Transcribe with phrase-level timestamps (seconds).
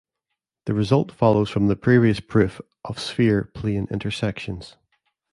[0.65, 4.75] The result follows from the previous proof for sphere-plane intersections.